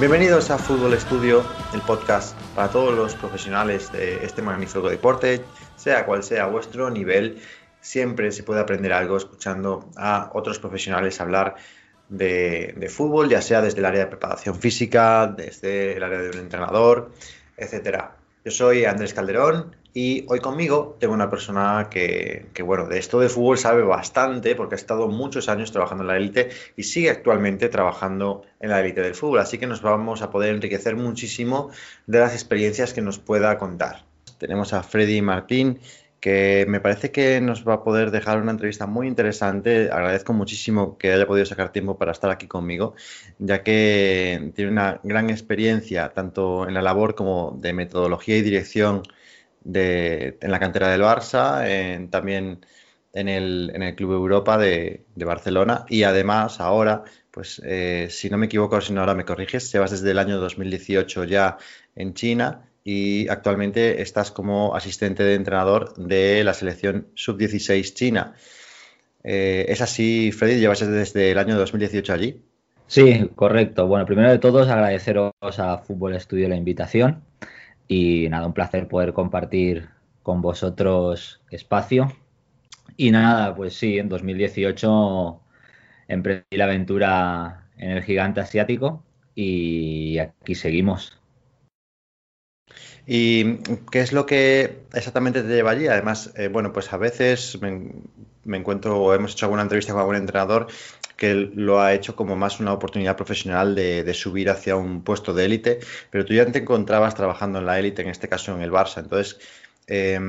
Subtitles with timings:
[0.00, 5.44] Bienvenidos a Fútbol Estudio, el podcast para todos los profesionales de este magnífico deporte,
[5.76, 7.42] sea cual sea vuestro nivel,
[7.82, 11.56] siempre se puede aprender algo escuchando a otros profesionales hablar
[12.08, 16.38] de, fútbol, ya sea desde el área de preparación física, desde el área de un
[16.38, 17.12] entrenador,
[17.58, 18.16] etcétera.
[18.42, 23.28] Yo soy Andrés Calderón y hoy conmigo tengo una persona que, bueno, de esto de
[23.28, 27.68] fútbol sabe bastante porque ha estado muchos años trabajando en la élite y sigue actualmente
[27.68, 29.40] trabajando en la élite del fútbol.
[29.40, 31.70] Así que nos vamos a poder enriquecer muchísimo
[32.06, 34.06] de las experiencias que nos pueda contar.
[34.38, 35.78] Tenemos a Freddy Martín,
[36.20, 39.90] que me parece que nos va a poder dejar una entrevista muy interesante.
[39.90, 42.94] Agradezco muchísimo que haya podido sacar tiempo para estar aquí conmigo,
[43.38, 49.02] ya que tiene una gran experiencia tanto en la labor como de metodología y dirección
[49.62, 52.66] de, en la cantera del Barça, en, también
[53.12, 58.38] en el, en el, Club Europa de, Barcelona y además ahora, pues eh, si no
[58.38, 61.58] me equivoco, si no ahora me corriges, vas desde el año 2018 ya
[61.94, 68.34] en China y actualmente estás como asistente de entrenador de la selección sub-16 china.
[69.22, 70.60] Eh, ¿Es así, Freddy?
[70.60, 72.42] ¿Llevas desde el año 2018 allí?
[72.86, 73.86] Sí, correcto.
[73.86, 77.22] Bueno, primero de todos agradeceros a Fútbol Estudio la invitación
[77.86, 79.88] y nada, un placer poder compartir
[80.22, 82.12] con vosotros espacio.
[82.96, 85.40] Y nada, pues sí, en 2018
[86.08, 91.19] emprendí la aventura en el gigante asiático y aquí seguimos.
[93.12, 93.56] ¿Y
[93.90, 95.88] qué es lo que exactamente te lleva allí?
[95.88, 100.14] Además, eh, bueno, pues a veces me, encuentro o hemos hecho alguna entrevista con algún
[100.14, 100.68] entrenador
[101.16, 105.34] que lo ha hecho como más una oportunidad profesional de, de subir hacia un puesto
[105.34, 108.62] de élite, pero tú ya te encontrabas trabajando en la élite, en este caso en
[108.62, 108.98] el Barça.
[109.00, 109.40] Entonces,
[109.88, 110.20] eh,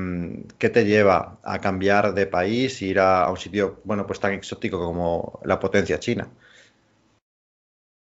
[0.58, 4.18] ¿qué te lleva a cambiar de país e ir a, a un sitio, bueno, pues
[4.18, 6.28] tan exótico como la potencia china?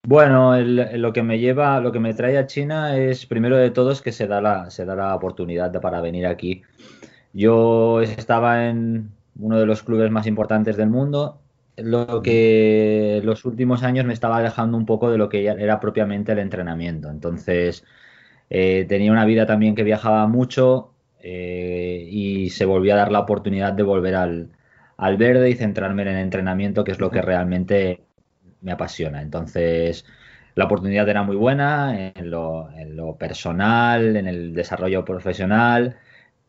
[0.03, 3.70] Bueno, el, lo que me lleva, lo que me trae a China es primero de
[3.70, 6.62] todo es que se da la, se da la oportunidad de, para venir aquí.
[7.32, 11.41] Yo estaba en uno de los clubes más importantes del mundo,
[11.76, 16.32] lo que los últimos años me estaba alejando un poco de lo que era propiamente
[16.32, 17.10] el entrenamiento.
[17.10, 17.84] Entonces
[18.50, 20.92] eh, tenía una vida también que viajaba mucho
[21.22, 24.50] eh, y se volvió a dar la oportunidad de volver al,
[24.97, 28.07] al verde y centrarme en el entrenamiento, que es lo que realmente
[28.60, 29.22] me apasiona.
[29.22, 30.04] Entonces,
[30.54, 35.98] la oportunidad era muy buena en lo, en lo, personal, en el desarrollo profesional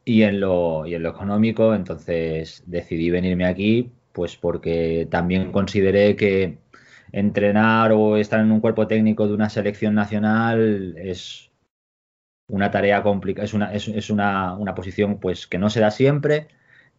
[0.06, 1.76] y en, lo, y en lo económico.
[1.76, 6.58] Entonces, decidí venirme aquí, pues porque también consideré que
[7.12, 11.52] entrenar o estar en un cuerpo técnico de una selección nacional es
[12.48, 15.92] una tarea complicada, es una, es, es una, una posición pues que no se da
[15.92, 16.48] siempre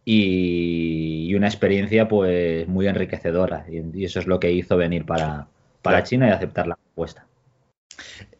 [0.03, 5.05] y, y, una experiencia pues muy enriquecedora y, y, eso es lo que hizo venir
[5.05, 5.47] para,
[5.81, 6.05] para claro.
[6.05, 7.25] China y aceptar la propuesta.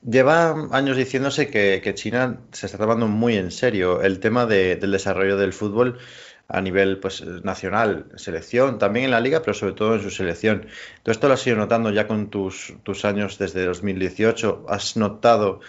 [0.04, 4.76] Lleva años diciéndose que, que, China se está tomando muy en serio el tema de,
[4.76, 6.00] del desarrollo del fútbol
[6.48, 10.68] a nivel pues, nacional, selección, también en la liga, pero sobre todo en su selección.
[11.04, 14.66] ¿Tú esto lo has ido notando ya con tus, tus años desde 2018?
[14.68, 15.62] ¿Has notado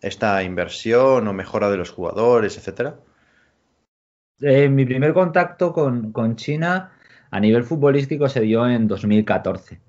[0.00, 2.96] esta inversión o mejora de los jugadores, etcétera?
[4.40, 6.92] Eh, mi primer contacto con, con, China
[7.30, 9.80] a nivel futbolístico se dio en 2014.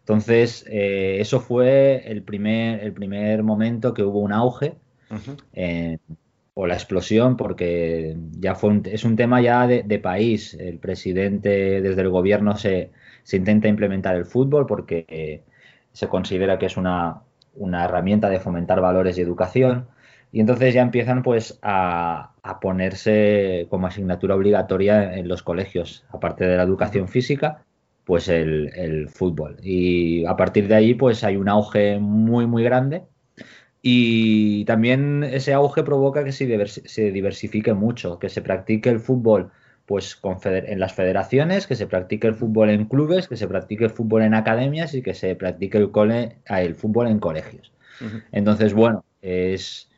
[0.00, 4.74] Entonces, eh, eso fue el primer, el primer momento que hubo un auge
[5.10, 5.36] uh -huh.
[5.54, 5.98] eh,
[6.54, 10.54] o la explosión, porque ya fue un, es un tema ya de, de, país.
[10.54, 12.90] El presidente, desde el gobierno, se,
[13.22, 15.42] se intenta implementar el fútbol porque eh,
[15.92, 17.22] se considera que es una,
[17.54, 19.86] una herramienta de fomentar valores y educación.
[20.34, 26.44] Y entonces ya empiezan pues a, a, ponerse como asignatura obligatoria en los colegios, aparte
[26.44, 27.62] de la educación física,
[28.04, 29.58] pues el, el, fútbol.
[29.62, 33.04] Y a partir de ahí pues hay un auge muy muy grande
[33.80, 38.98] y también ese auge provoca que se, diversi se diversifique mucho, que se practique el
[38.98, 39.52] fútbol
[39.86, 43.84] pues con en las federaciones, que se practique el fútbol en clubes, que se practique
[43.84, 47.70] el fútbol en academias y que se practique el, cole, el fútbol en colegios.
[48.00, 48.22] Uh -huh.
[48.32, 49.93] Entonces, bueno, es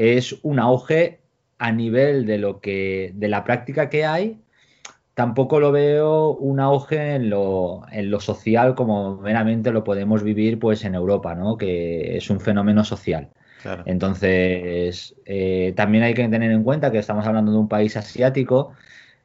[0.00, 1.20] es un auge
[1.58, 4.40] a nivel de lo que de la práctica que hay
[5.12, 10.58] tampoco lo veo un auge en lo, en lo social como meramente lo podemos vivir
[10.58, 11.58] pues en Europa, ¿no?
[11.58, 13.28] Que es un fenómeno social.
[13.60, 13.82] Claro.
[13.84, 18.72] Entonces, eh, también hay que tener en cuenta que estamos hablando de un país asiático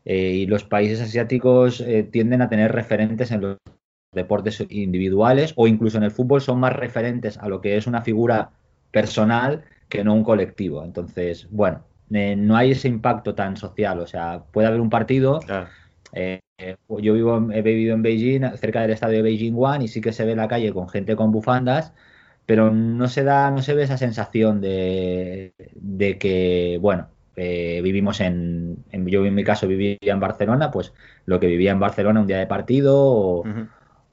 [0.03, 3.57] eh, y los países asiáticos eh, tienden a tener referentes en los
[4.11, 8.01] deportes individuales o incluso en el fútbol son más referentes a lo que es una
[8.01, 8.51] figura
[8.91, 10.83] personal que no un colectivo.
[10.83, 13.99] Entonces, bueno, eh, no hay ese impacto tan social.
[13.99, 15.39] O sea, puede haber un partido.
[15.41, 15.67] Claro.
[16.13, 19.83] eh, eh, yo vivo, en- he vivido en Beijing, cerca del estadio de Beijing One,
[19.85, 21.93] y sí que se ve la calle con gente con bufandas,
[22.45, 28.21] pero no se da, no se ve esa sensación de, de que, bueno, eh, vivimos
[28.21, 30.93] en, en- yo en mi caso vivía en Barcelona, pues
[31.25, 33.43] lo que vivía en Barcelona un día de partido o,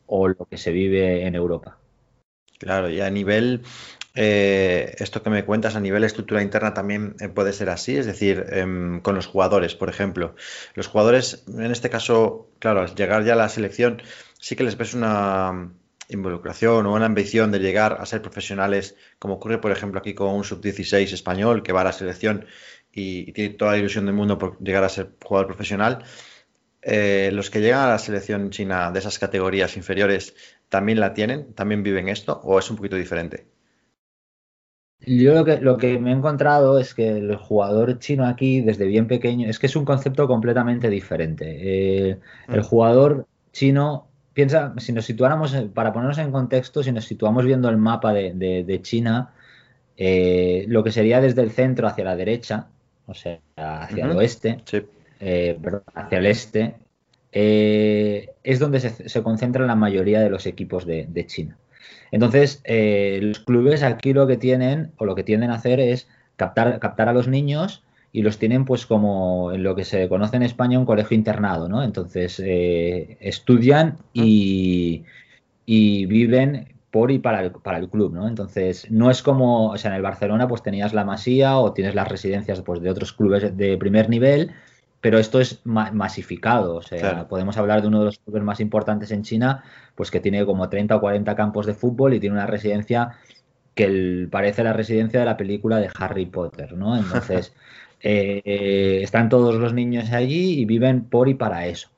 [0.07, 1.79] o lo que se vive en Europa.
[2.59, 3.63] Claro, y a nivel,
[4.15, 8.07] eh, esto que me cuentas, a nivel estructura interna también eh, puede ser así, es
[8.07, 10.35] decir, em, con los jugadores, por ejemplo.
[10.75, 14.03] Los jugadores, en este caso, claro, al llegar ya a la selección,
[14.39, 15.73] sí que les ves una
[16.09, 20.29] involucración o una ambición de llegar a ser profesionales, como ocurre, por ejemplo, aquí con
[20.35, 22.47] un sub-16 español que va a la selección
[22.93, 26.05] y, tiene toda la ilusión del mundo por llegar a ser jugador profesional.
[26.83, 30.35] Eh, los que llegan a la selección china de esas categorías inferiores
[30.69, 33.47] también la tienen, también viven esto, o es un poquito diferente.
[35.05, 38.87] Yo lo que, lo que me he encontrado es que el jugador chino aquí, desde
[38.87, 41.45] bien pequeño, es que es un concepto completamente diferente.
[42.11, 42.19] Eh,
[42.51, 42.65] el Mm.
[42.65, 47.77] jugador chino, piensa, si nos situáramos, para ponernos en contexto, si nos situamos viendo el
[47.79, 49.33] mapa de, de- de China,
[49.97, 52.69] eh, lo que sería desde el centro hacia la derecha,
[53.07, 54.83] o sea, hacia el oeste, Sí,
[55.21, 56.75] eh, perdón, hacia el este,
[57.33, 61.57] eh, es donde se, se concentran la mayoría de los equipos de, de China.
[62.13, 66.07] Entonces, eh, los clubes aquí lo que tienen o lo que tienden a hacer es
[66.37, 67.83] captar, captar a los niños
[68.13, 71.69] y los tienen pues como en lo que se conoce en España un colegio internado,
[71.69, 71.83] ¿no?
[71.83, 75.05] Entonces, eh, estudian y,
[75.67, 78.29] y viven por y para el, para el club, ¿no?
[78.29, 81.95] Entonces, no es como, o sea, en el Barcelona pues tenías la Masía o tienes
[81.95, 84.53] las residencias pues de otros clubes de primer nivel,
[85.03, 87.29] pero esto es ma- masificado, o sea, Claro.
[87.29, 89.65] podemos hablar de uno de los clubes más importantes en China,
[89.97, 93.13] pues que tiene como 30 o 40 campos de fútbol y tiene una residencia
[93.75, 96.97] que el- parece la residencia de la película de Harry Potter, ¿no?
[96.97, 97.53] Entonces,
[98.03, 101.91] eh, eh, están todos los niños allí y viven por y para eso.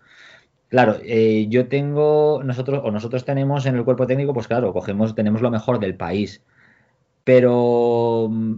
[0.68, 5.14] Claro, eh, yo tengo, nosotros, o nosotros tenemos en el cuerpo técnico, pues claro, cogemos,
[5.14, 6.42] tenemos lo mejor del país,
[7.24, 8.54] pero mm,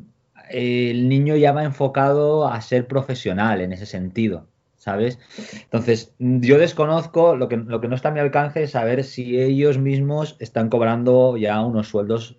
[0.50, 4.46] el niño ya va enfocado a ser profesional en ese sentido,
[4.76, 5.18] ¿sabes?
[5.64, 9.40] Entonces, yo desconozco, lo que, lo que no está a mi alcance es saber si
[9.40, 12.36] ellos mismos están cobrando ya unos sueldos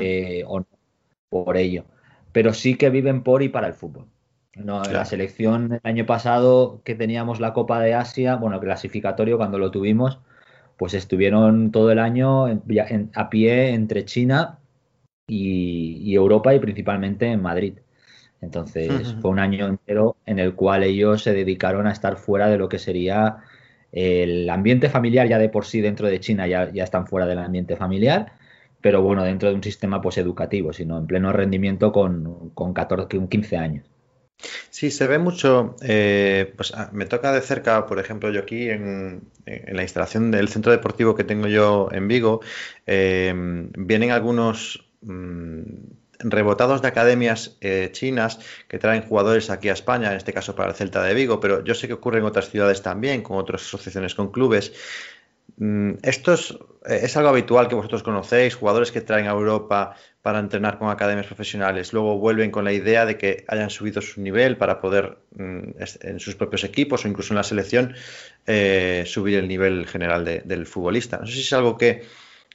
[0.00, 0.66] eh, o no
[1.28, 1.84] por ello,
[2.32, 4.06] pero sí que viven por y para el fútbol.
[4.56, 9.58] No, la selección el año pasado que teníamos la Copa de Asia, bueno, clasificatorio cuando
[9.58, 10.18] lo tuvimos,
[10.76, 14.59] pues estuvieron todo el año en- via- en- a pie entre China
[15.30, 17.74] y, y Europa y principalmente en Madrid.
[18.40, 22.56] Entonces fue un año entero en el cual ellos se dedicaron a estar fuera de
[22.56, 23.38] lo que sería
[23.92, 27.38] el ambiente familiar, ya de por sí dentro de China ya, ya están fuera del
[27.38, 28.32] ambiente familiar,
[28.80, 33.18] pero bueno, dentro de un sistema pues educativo, sino en pleno rendimiento con, con 14,
[33.18, 33.86] con 15 años.
[34.70, 38.70] Sí, se ve mucho, eh, pues ah, me toca de cerca, por ejemplo, yo aquí
[38.70, 42.40] en, en la instalación del centro deportivo que tengo yo en Vigo,
[42.86, 43.34] eh,
[43.76, 45.62] vienen algunos mm,
[46.20, 48.38] rebotados de academias eh, chinas
[48.68, 51.64] que traen jugadores aquí a España, en este caso para el Celta de Vigo, pero
[51.64, 54.72] yo sé que ocurre en otras ciudades también, con otras asociaciones, con clubes.
[55.56, 56.52] Mm, Esto es,
[56.86, 60.90] eh, es algo habitual que vosotros conocéis, jugadores que traen a Europa para entrenar con
[60.90, 65.18] academias profesionales, luego vuelven con la idea de que hayan subido su nivel para poder
[65.36, 65.60] mm,
[66.02, 67.94] en sus propios equipos o incluso en la selección
[68.46, 71.18] eh, subir el nivel general de- del futbolista.
[71.18, 72.04] No sé si es algo que,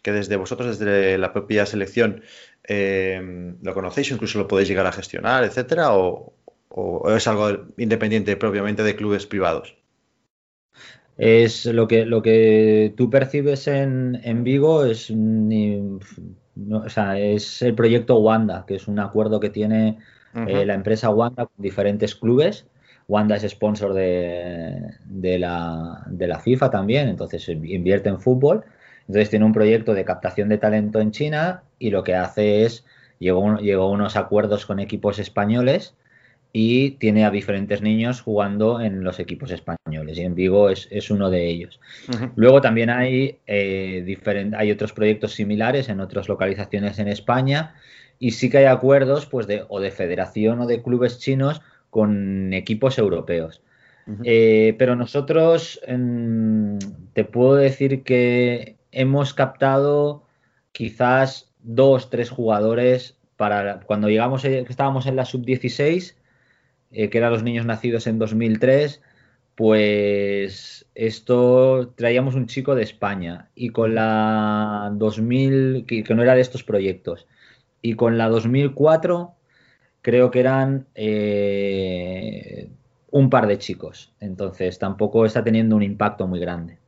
[0.05, 2.09] que desde vosotros, desde la propia selección,
[2.75, 3.19] eh,
[3.67, 6.05] lo conocéis o incluso lo podéis llegar a gestionar, etcétera, o,
[6.69, 6.83] o
[7.19, 7.45] es algo
[7.87, 9.67] independiente propiamente de clubes privados.
[11.17, 15.81] Es lo que, lo que tú percibes en, en Vigo es, ni-
[16.55, 19.97] no, o sea, es el proyecto Wanda, que es un acuerdo que tiene
[20.43, 22.67] eh, la empresa Wanda con diferentes clubes.
[23.07, 28.65] Wanda es sponsor de, de la, de la FIFA también, entonces invierte en fútbol.
[29.07, 32.85] Entonces tiene un proyecto de captación de talento en China y lo que hace es,
[33.19, 35.93] llegó, llegó a unos acuerdos con equipos españoles
[36.57, 41.11] y tiene a diferentes niños jugando en los equipos españoles y en Vigo es, es
[41.11, 41.81] uno de ellos.
[42.37, 44.17] Luego también hay, eh,
[44.57, 47.75] hay otros proyectos similares en otras localizaciones en España
[48.19, 52.53] y sí que hay acuerdos pues de, o de federación o de clubes chinos con
[52.53, 53.61] equipos europeos.
[54.23, 55.81] Eh, pero nosotros
[57.13, 60.23] te puedo decir que hemos captado
[60.71, 66.15] quizás dos, tres jugadores para cuando llegamos, eh, estábamos en la sub-16,
[66.91, 69.01] eh, que eran los niños nacidos en 2003,
[69.55, 76.35] pues esto traíamos un chico de España y con la 2000, que, que no era
[76.35, 77.27] de estos proyectos,
[77.81, 79.35] y con la 2004
[80.01, 82.69] creo que eran eh,
[83.11, 86.84] un par de chicos, entonces tampoco está teniendo un impacto muy grande.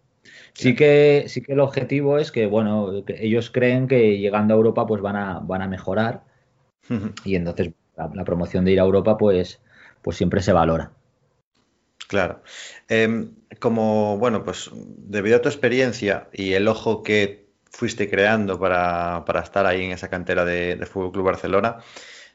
[0.58, 4.58] Sí que, sí que el objetivo es que, bueno, que ellos creen que llegando a
[4.58, 6.24] Europa pues van a, van a mejorar
[7.24, 9.62] y entonces la, la promoción de ir a Europa pues,
[10.02, 10.92] pues siempre se valora.
[12.08, 12.42] Claro.
[12.88, 19.26] Em, como, bueno, pues debido a tu experiencia y el ojo que fuiste creando para,
[19.26, 21.78] para estar ahí en esa cantera de, de Fútbol Club Barcelona,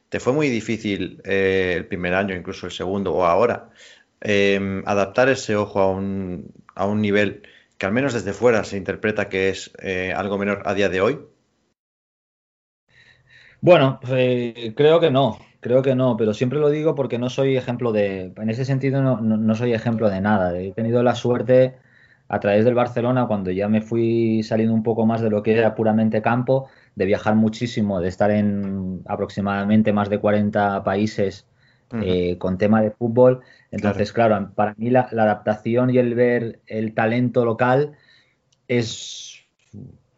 [0.07, 3.69] ¿te fue muy difícil eh, el primer año, incluso el segundo o ahora,
[4.21, 7.43] em, adaptar ese ojo a un, a un nivel
[7.83, 11.01] que al menos desde fuera se interpreta que es eh, algo menor a día de
[11.01, 11.19] hoy?
[13.61, 17.55] Bueno, eh, creo que no, creo que no, pero siempre lo digo porque no soy
[17.57, 20.57] ejemplo de, en ese sentido no, no- no soy ejemplo de nada.
[20.59, 21.75] He tenido la suerte
[22.27, 25.53] a través del Barcelona, cuando ya me fui saliendo un poco más de lo que
[25.57, 31.45] era puramente campo, de viajar muchísimo, de estar en aproximadamente más de 40 países
[32.01, 33.41] Eh, con tema de fútbol.
[33.71, 37.93] Entonces, claro, para mí la, la adaptación y el ver el talento local
[38.67, 39.41] es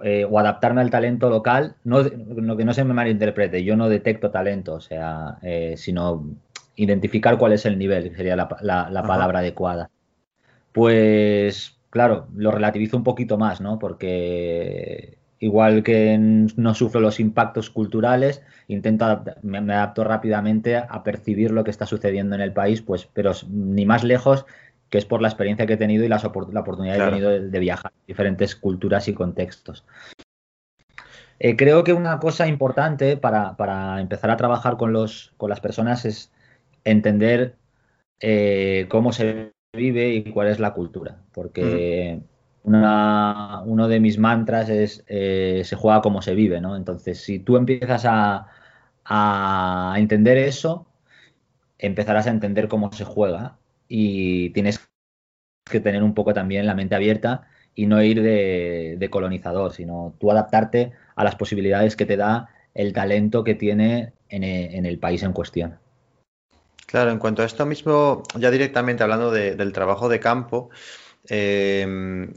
[0.03, 3.89] eh, o adaptarme al talento local, no, no- que no se me malinterprete, yo no
[3.89, 6.25] detecto talento, o sea, eh, sino
[6.75, 9.89] identificar cuál es el nivel, que sería la, la- la palabra adecuada.
[10.72, 13.79] Pues, claro, lo relativizo un poquito más, ¿no?
[13.79, 21.51] Porque igual que no sufro los impactos culturales, intento me, me adapto rápidamente a percibir
[21.51, 24.46] lo que está sucediendo en el país, pues, pero ni más lejos
[24.89, 27.15] que es por la experiencia que he tenido y las opor- la oportunidad que Claro.
[27.15, 29.84] he tenido de, de viajar a diferentes culturas y contextos.
[31.39, 35.60] Eh, creo que una cosa importante para, para empezar a trabajar con, los, con las
[35.60, 36.32] personas es
[36.86, 37.56] entender
[38.22, 41.18] eh, cómo se vive y cuál es la cultura.
[41.34, 42.22] Porque
[42.66, 46.76] una- uno de mis mantras es eh, se juega como se vive, ¿no?
[46.76, 48.48] Entonces, si tú empiezas a,
[49.06, 50.88] a entender eso,
[51.80, 53.58] empezarás a entender cómo se juega
[53.88, 54.88] y tienes
[55.70, 60.16] que tener un poco también la mente abierta y no ir de, de colonizador, sino
[60.20, 64.86] tú adaptarte a las posibilidades que te da el talento que tiene en e- en
[64.86, 65.80] el país en cuestión.
[66.88, 70.70] Claro, en cuanto a esto mismo, ya directamente hablando de- del trabajo de campo,
[71.30, 72.28] eh,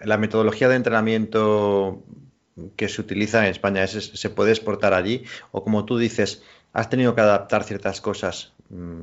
[0.00, 2.02] la metodología de entrenamiento
[2.76, 5.24] que se utiliza en España, ¿es- es- ¿se puede exportar allí?
[5.52, 9.02] O como tú dices, has tenido que adaptar ciertas cosas mm,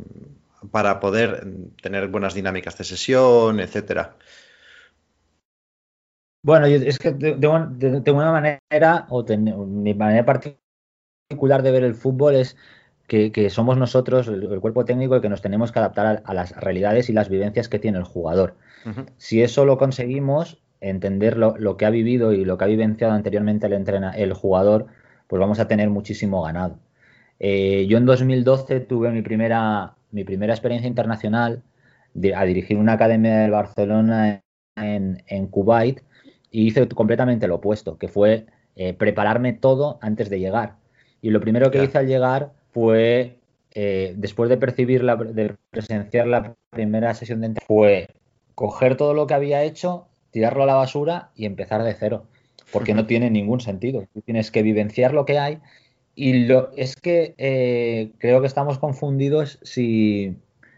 [0.72, 1.46] para poder
[1.82, 4.16] tener buenas dinámicas de sesión, etcétera.
[6.42, 9.46] Bueno, es que de, de un- de- de una manera, o ten-
[9.84, 12.58] mi manera particular de ver el fútbol es
[13.08, 16.12] que, que somos nosotros, el, el cuerpo técnico, el que nos tenemos que adaptar a,
[16.26, 18.56] a las realidades y las vivencias que tiene el jugador.
[19.18, 23.14] Si eso lo conseguimos, entender lo, lo que ha vivido y lo que ha vivenciado
[23.14, 24.88] anteriormente el, entrena, el jugador,
[25.28, 26.80] pues vamos a tener muchísimo ganado.
[27.40, 31.64] Eh, yo en 2012 tuve mi primera, mi primera experiencia internacional
[32.14, 34.42] de- a dirigir una academia del Barcelona
[34.76, 36.02] en, en Kuwait
[36.52, 40.76] y hice completamente lo opuesto, que fue eh, prepararme todo antes de llegar.
[41.22, 43.40] Y lo primero que hice al llegar fue,
[43.74, 48.08] eh, después de percibir, la, de presenciar la primera sesión de entrenamiento, fue
[48.56, 52.26] coger todo lo que había hecho, tirarlo a la basura y empezar de cero,
[52.74, 54.06] porque no tiene ningún sentido.
[54.14, 55.60] Tú tienes que vivenciar lo que hay
[56.16, 60.36] y lo, es que eh, creo que estamos confundidos si,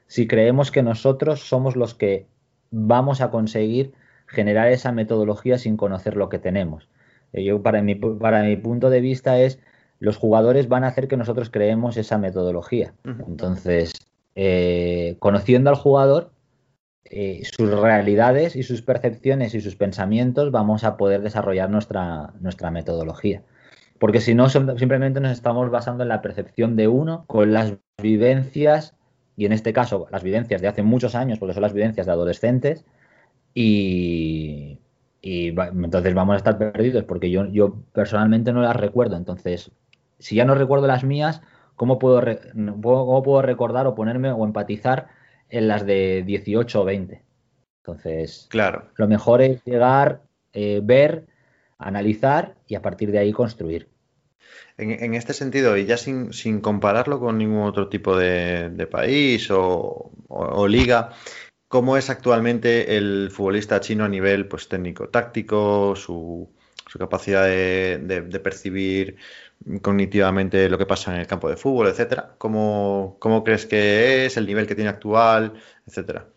[0.08, 2.28] si creemos que nosotros somos los que
[2.70, 3.94] vamos a conseguir
[4.28, 6.90] generar esa metodología sin conocer lo que tenemos.
[7.32, 9.60] Eh, Yo, para mi, para mi punto de vista es,
[10.00, 12.94] los jugadores van a hacer que nosotros creemos esa metodología.
[13.06, 13.94] Entonces,
[14.36, 16.32] eh, conociendo al jugador,
[17.06, 22.72] eh, sus realidades y sus percepciones y sus pensamientos, vamos a poder desarrollar nuestra, nuestra
[22.72, 23.44] metodología.
[24.00, 27.76] Porque si no, sim- simplemente nos estamos basando en la percepción de uno con las
[28.02, 28.96] vivencias,
[29.38, 32.12] y en este caso las vivencias de hace muchos años, porque son las vivencias de
[32.12, 32.86] adolescentes,
[33.54, 34.80] y,
[35.22, 39.16] entonces vamos a estar perdidos, porque yo, yo personalmente no las recuerdo.
[39.16, 39.72] Entonces,
[40.20, 41.42] si ya no recuerdo las mías,
[41.76, 42.22] ¿cómo puedo-
[42.82, 45.08] cómo puedo recordar o ponerme o empatizar
[45.50, 47.22] en las de 18 o 20?
[47.84, 48.86] Entonces, Claro.
[48.96, 50.22] lo mejor es llegar,
[50.54, 51.26] eh, ver,
[51.78, 53.88] analizar y a partir de ahí construir.
[54.78, 58.88] En, en este sentido, y ya sin, sin compararlo con ningún otro tipo de, de
[58.88, 61.12] país o, o- o liga,
[61.68, 66.50] ¿Cómo es actualmente el futbolista chino a nivel pues, técnico-táctico, su,
[66.88, 69.18] su, capacidad de, de, de, percibir
[69.82, 72.36] cognitivamente lo que pasa en el campo de fútbol, etcétera?
[72.38, 75.54] ¿Cómo, ¿Cómo, crees que es, el nivel que tiene actual,
[75.88, 76.28] etcétera?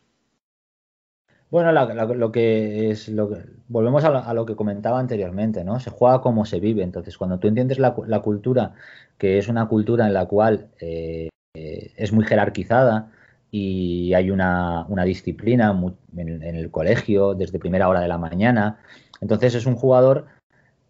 [1.50, 3.36] Bueno, lo que es lo que,
[3.68, 5.80] volvemos a lo, que comentaba anteriormente, ¿no?
[5.80, 6.82] Se juega como se vive.
[6.82, 8.74] Entonces, cuando tú entiendes la, cultura,
[9.16, 13.10] que es una cultura en la cual eh, eh, es muy jerarquizada
[13.50, 15.74] y hay una, una disciplina
[16.16, 18.78] en, el colegio desde primera hora de la mañana,
[19.22, 20.26] entonces es un jugador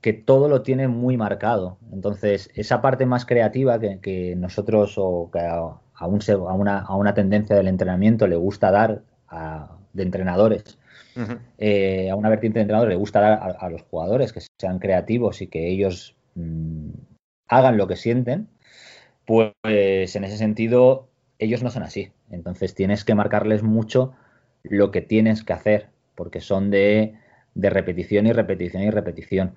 [0.08, 1.76] que todo lo tiene muy marcado.
[1.92, 6.78] Entonces, esa parte más creativa que, que nosotros o que a, a, un, a, una,
[6.78, 10.78] a una tendencia del entrenamiento le gusta dar a de entrenadores.
[11.14, 11.38] Uh -huh.
[11.58, 14.78] eh, a una vertiente de entrenadores le gusta dar a, a, los jugadores que sean
[14.78, 16.88] creativos y que ellos mmm,
[17.48, 18.48] hagan lo que sienten,
[19.26, 22.12] pues en ese sentido ellos no son así.
[22.30, 24.14] Entonces tienes que marcarles mucho
[24.62, 27.14] lo que tienes que hacer, porque son de,
[27.58, 29.54] de repetición y repetición y repetición.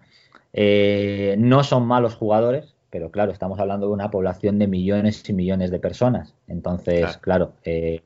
[0.53, 5.33] Eh, no son malos jugadores, pero claro, estamos hablando de una población de millones y
[5.33, 6.33] millones de personas.
[6.47, 8.01] Entonces, claro, claro eh,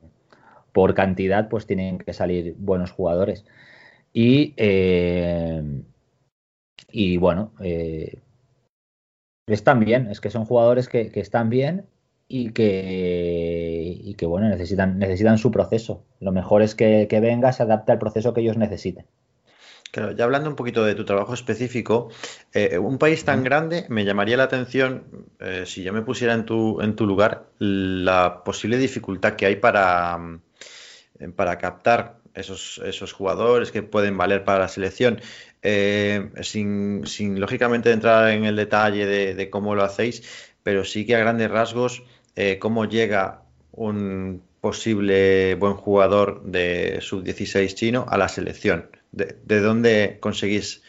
[0.72, 3.46] por cantidad, pues tienen que salir buenos jugadores.
[4.12, 5.82] Y, eh,
[6.92, 8.20] y bueno, eh,
[9.46, 11.86] están bien, es que son jugadores que, que están bien
[12.28, 16.04] y que, y que bueno, necesitan, necesitan su proceso.
[16.20, 19.06] Lo mejor es que, que venga, se adapte al proceso que ellos necesiten.
[19.96, 22.10] Claro, ya hablando un poquito de tu trabajo específico,
[22.52, 25.04] eh, un país tan grande me llamaría la atención,
[25.40, 29.56] eh, si yo me pusiera en tu, en tu lugar, la posible dificultad que hay
[29.56, 30.18] para,
[31.34, 35.18] para captar esos, esos, jugadores que pueden valer para la selección,
[35.62, 41.06] eh, sin, sin, lógicamente entrar en el detalle de, de, cómo lo hacéis, pero sí
[41.06, 42.02] que a grandes rasgos,
[42.58, 48.90] cómo llega un posible buen jugador de sub-16 chino a la selección.
[49.12, 50.82] De, de, dónde conseguís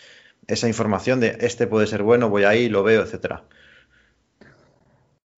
[0.47, 3.43] esa información de este puede ser bueno, voy ahí, lo veo, etcétera?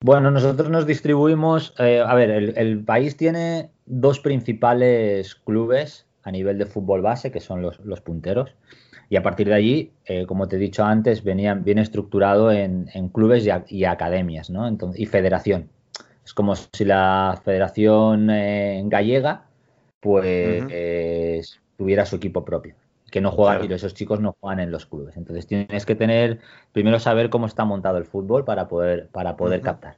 [0.01, 6.32] Bueno, nosotros nos distribuimos, eh, a ver, el, el, país tiene dos principales clubes a
[6.32, 8.56] nivel de fútbol base, que son los, los punteros,
[9.10, 12.89] y a partir de allí, eh, como te he dicho antes, venía, viene estructurado en,
[12.93, 14.67] en clubes y, a, y, academias, ¿no?
[14.67, 15.69] Entonces, y federación.
[16.23, 19.47] Es como si la federación eh, gallega,
[19.99, 21.60] pues, uh -huh.
[21.79, 22.75] Tuviera su equipo propio
[23.09, 23.71] que no juegan claro.
[23.71, 25.17] y esos chicos no juegan en los clubes.
[25.17, 26.39] Entonces tienes que tener,
[26.73, 29.65] primero saber cómo está montado el fútbol para poder, para poder uh -huh.
[29.65, 29.95] captar.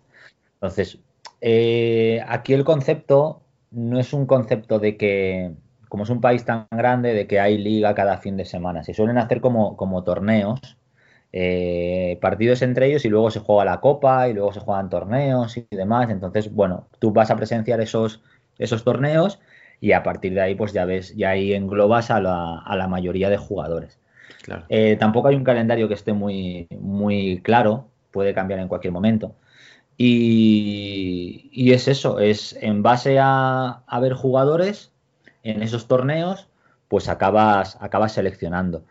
[0.53, 0.99] Entonces,
[1.41, 3.41] eh, aquí el concepto
[3.71, 5.51] no es un concepto de que,
[5.89, 8.83] como es un país tan grande, de que hay liga cada fin de semana.
[8.83, 10.77] Se suelen hacer como, como torneos,
[11.33, 15.57] eh, partidos entre ellos y luego se juega la copa y luego se juegan torneos
[15.57, 16.09] y demás.
[16.09, 18.21] Entonces, bueno, tú vas a presenciar esos,
[18.57, 19.39] esos torneos
[19.81, 22.87] y a partir de ahí pues ya ves, ya ahí englobas a la, a la
[22.87, 23.99] mayoría de jugadores.
[24.43, 24.65] Claro.
[24.69, 29.35] Eh, tampoco hay un calendario que esté muy, muy claro, puede cambiar en cualquier momento.
[29.97, 34.91] Y, y es eso, es en base a, a, ver jugadores
[35.43, 36.47] en esos torneos,
[36.87, 38.85] pues acabas, acabas seleccionando.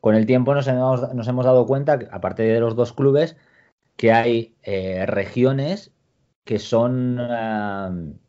[0.00, 3.36] Con el tiempo nos hemos, nos hemos dado cuenta, que, aparte de los dos clubes,
[3.96, 5.92] que hay eh, regiones
[6.44, 7.18] que son...
[7.18, 8.25] Uh,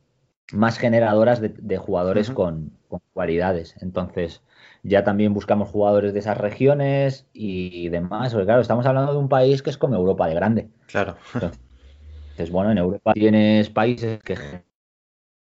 [0.54, 2.36] más generadoras de, de jugadores uh -huh.
[2.36, 3.76] con, con, cualidades.
[3.82, 4.42] Entonces,
[4.84, 8.32] ya también buscamos jugadores de esas regiones y demás.
[8.32, 10.70] Porque, claro, estamos hablando de un país que es como Europa de grande.
[10.88, 11.16] Claro.
[11.34, 14.38] Entonces, bueno, en Europa tienes países que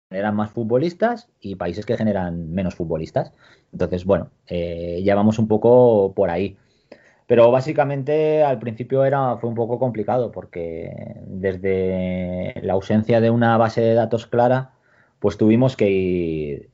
[0.09, 3.33] generan más futbolistas y países que generan menos futbolistas.
[3.73, 6.57] Entonces, bueno, eh, ya vamos un poco por ahí.
[7.27, 13.57] Pero básicamente al principio era, fue un poco complicado porque desde la ausencia de una
[13.57, 14.74] base de datos clara,
[15.25, 16.69] pues tuvimos que ir,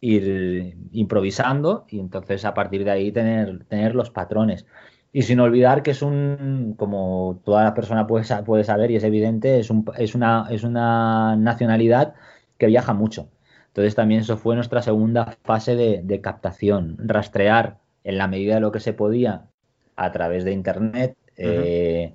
[0.00, 4.64] ir, improvisando y entonces a partir de ahí tener, tener los patrones.
[5.12, 9.58] Y sin olvidar que es un, como toda persona puede, puede saber y es evidente,
[9.58, 12.14] es, un, es, una, es una nacionalidad
[12.58, 13.28] que viaja mucho.
[13.66, 18.60] Entonces también eso fue nuestra segunda fase de, de captación, rastrear en la medida de
[18.60, 19.46] lo que se podía
[19.96, 21.16] a través de Internet.
[21.16, 21.62] Uh -huh.
[21.64, 22.14] eh,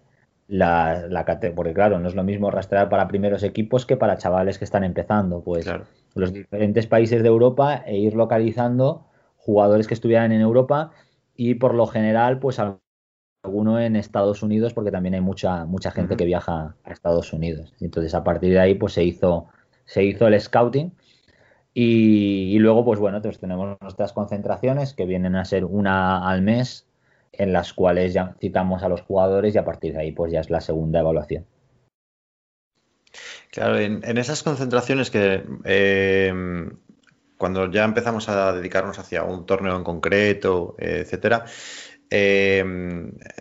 [0.51, 4.57] la, la, porque claro, no es lo mismo rastrear para primeros equipos que para chavales
[4.57, 5.85] que están empezando, pues claro.
[6.13, 10.91] los diferentes países de Europa e ir localizando jugadores que estuvieran en Europa
[11.37, 16.13] y por lo general, pues alguno en Estados Unidos, porque también hay mucha, mucha gente
[16.13, 16.19] uh -huh.
[16.19, 17.73] que viaja a Estados Unidos.
[17.79, 19.47] Entonces, a partir de ahí, pues se hizo,
[19.85, 20.91] se hizo el scouting.
[21.73, 26.41] Y, y luego, pues bueno, pues tenemos nuestras concentraciones que vienen a ser una al
[26.41, 26.90] mes
[27.33, 30.39] en las cuales ya citamos a los jugadores y a partir de ahí pues ya
[30.39, 31.45] es la segunda evaluación.
[33.51, 36.33] Claro, en, esas concentraciones que eh,
[37.37, 41.45] cuando ya empezamos a dedicarnos hacia un torneo en concreto, eh, etcétera,
[42.09, 42.63] eh,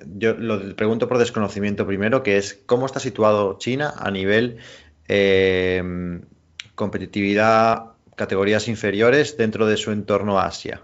[0.06, 4.58] yo lo pregunto por desconocimiento primero, que es cómo está situado China a nivel
[6.74, 10.82] competitividad, categorías inferiores dentro de su entorno Asia.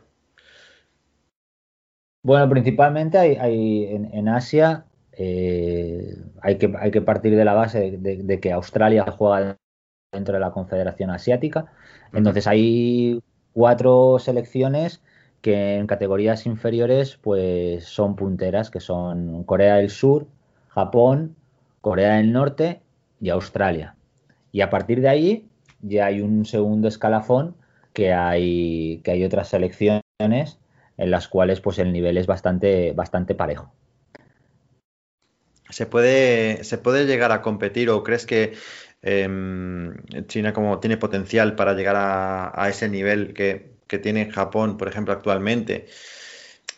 [2.26, 7.54] Bueno, principalmente hay, hay en, en, Asia eh, hay, que, hay que partir de la
[7.54, 9.56] base de, de, de, que Australia juega
[10.10, 11.66] dentro de la Confederación Asiática.
[12.12, 15.04] Entonces hay cuatro selecciones
[15.40, 20.26] que en categorías inferiores pues son punteras, que son Corea del Sur,
[20.66, 21.36] Japón,
[21.80, 22.82] Corea del Norte
[23.20, 23.94] y Australia.
[24.50, 25.48] Y a partir de ahí
[25.80, 27.54] ya hay un segundo escalafón
[27.92, 30.58] que hay, que hay otras selecciones
[30.96, 33.72] en las cuales pues el nivel es bastante, bastante parejo.
[35.68, 38.54] ¿Se puede, ¿Se puede llegar a competir o crees que
[39.02, 39.28] eh,
[40.26, 45.12] China como tiene potencial para llegar a, ese nivel que, que, tiene Japón, por ejemplo,
[45.12, 45.86] actualmente?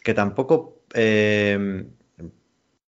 [0.03, 1.85] Que tampoco eh,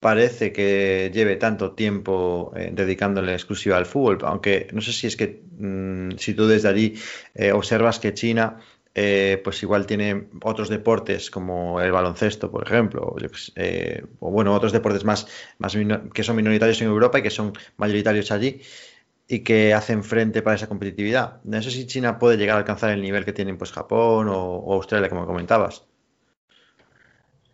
[0.01, 5.17] parece que lleve tanto tiempo eh, dedicándole exclusiva al fútbol, aunque no sé si es
[5.17, 6.95] que mmm, si tú desde allí
[7.35, 8.59] eh, observas que China
[8.99, 13.15] eh, pues igual tiene otros deportes como el baloncesto, por ejemplo,
[13.55, 15.29] eh, o bueno, otros deportes más,
[15.59, 15.77] más
[16.15, 18.63] que son minoritarios en Europa y que son mayoritarios allí
[19.29, 21.43] y que hacen frente para esa competitividad.
[21.45, 24.55] No sé si China puede llegar a alcanzar el nivel que tienen pues Japón o,
[24.61, 25.85] o Australia, como comentabas.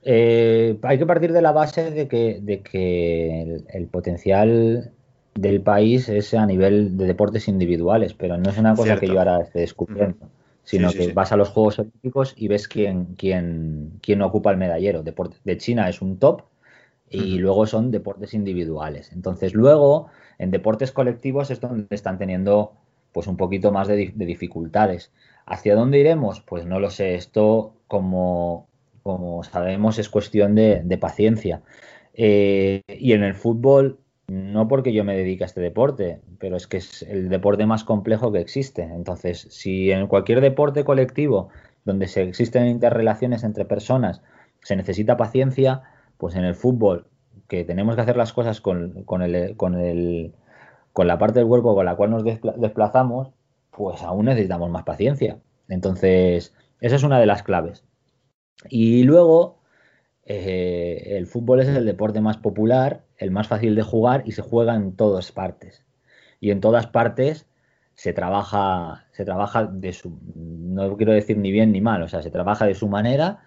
[0.04, 4.92] Eh, hay que partir de la base de que, de que el, el, potencial
[5.34, 9.00] del país es a nivel de deportes individuales, pero no es una cosa Cierto.
[9.00, 10.28] que yo ahora esté descubriendo.
[10.64, 11.12] Sino sí, sí, que sí.
[11.12, 15.02] vas a los Juegos Olímpicos y ves quién, quién, quién ocupa el medallero.
[15.02, 16.42] Deporte, de China es un top
[17.10, 17.40] y uh -huh.
[17.40, 19.12] luego son deportes individuales.
[19.12, 22.72] Entonces, luego, en deportes colectivos es donde están teniendo
[23.12, 25.12] pues un poquito más de, de dificultades.
[25.44, 26.40] ¿Hacia dónde iremos?
[26.40, 27.14] Pues no lo sé.
[27.14, 28.68] Esto, como,
[29.02, 31.62] como sabemos, es cuestión de, de paciencia.
[32.14, 33.98] Eh, y en el fútbol
[34.32, 37.84] no porque yo me dedique a este deporte, pero es que es el deporte más
[37.84, 38.82] complejo que existe.
[38.82, 41.50] Entonces, si en cualquier deporte colectivo
[41.84, 44.22] donde se existen interrelaciones entre personas
[44.62, 45.82] se necesita paciencia,
[46.16, 47.06] pues en el fútbol,
[47.48, 50.32] que tenemos que hacer las cosas con, con, el, con, el,
[50.92, 53.32] con la parte del cuerpo con la cual nos desplazamos,
[53.70, 55.38] pues aún necesitamos más paciencia.
[55.68, 57.84] Entonces, esa es una de las claves.
[58.70, 59.61] Y luego,
[60.24, 64.42] eh, el fútbol es el deporte más popular, el más fácil de jugar y se
[64.42, 65.84] juega en todas partes.
[66.40, 67.46] Y en todas partes
[67.94, 72.22] se trabaja, se trabaja de su, no quiero decir ni bien ni mal, o sea,
[72.22, 73.42] se trabaja de su manera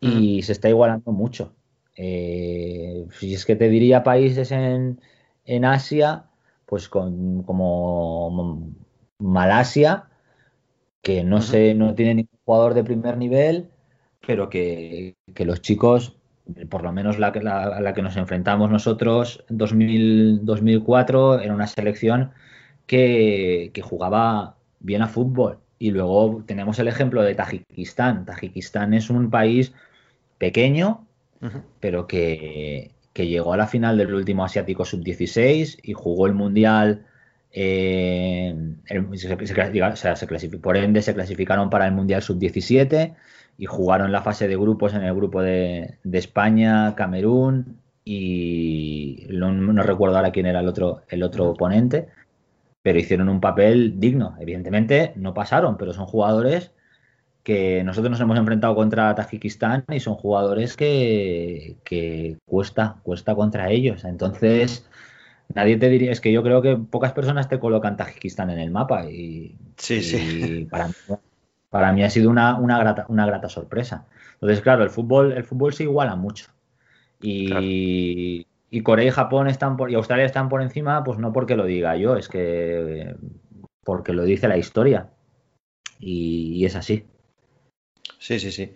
[0.00, 0.42] y mm.
[0.42, 1.54] se está igualando mucho.
[1.96, 5.00] Eh, si es que te diría países en,
[5.44, 6.26] en Asia,
[6.66, 8.70] pues con, como
[9.18, 10.08] Malasia,
[11.02, 13.70] que no, sé, no tiene ningún jugador de primer nivel,
[14.26, 16.16] pero que, que los chicos,
[16.68, 21.68] por lo menos la, la, la que nos enfrentamos nosotros en 2000, 2004, era una
[21.68, 22.32] selección
[22.86, 25.58] que, que, jugaba bien a fútbol.
[25.78, 28.24] Y luego tenemos el ejemplo de Tajikistán.
[28.24, 29.72] Tajikistán es un país
[30.38, 31.06] pequeño,
[31.40, 31.62] uh -huh.
[31.80, 37.06] pero que, que, llegó a la final del último asiático sub-16 y jugó el mundial.
[37.52, 38.54] Eh,
[38.86, 40.26] el, se, se, o sea, se
[40.58, 43.14] por ende, se clasificaron para el mundial sub-17
[43.58, 49.52] y jugaron la fase de grupos en el grupo de, de España, Camerún y no,
[49.52, 52.08] no, recuerdo ahora quién era el otro, el otro oponente,
[52.82, 54.36] pero hicieron un papel digno.
[54.38, 56.72] Evidentemente no pasaron, pero son jugadores
[57.42, 63.70] que nosotros nos hemos enfrentado contra Tajikistán y son jugadores que, que cuesta, cuesta contra
[63.70, 64.04] ellos.
[64.04, 64.88] Entonces,
[65.54, 68.70] nadie te diría, es que yo creo que pocas personas te colocan Tajikistán en el
[68.70, 70.68] mapa y, sí, y sí.
[70.70, 70.94] para mí
[71.70, 74.06] para mí ha sido una, una, grata, una grata sorpresa.
[74.34, 76.46] Entonces, claro, el fútbol, el fútbol se iguala mucho.
[77.20, 77.64] Y, claro.
[77.64, 81.64] y, Corea y Japón están por, y Australia están por encima, pues no porque lo
[81.64, 83.16] diga yo, es que
[83.84, 85.10] porque lo dice la historia.
[85.98, 87.06] Y, y es así.
[88.18, 88.74] Sí, sí, sí.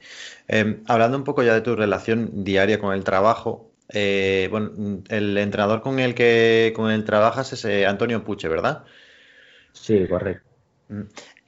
[0.49, 5.37] Eh, hablando un poco ya de tu relación diaria con el trabajo, eh, bueno, el
[5.37, 8.85] entrenador con el que con el trabajas es eh, Antonio Puche, ¿verdad?
[9.73, 10.49] Sí, correcto.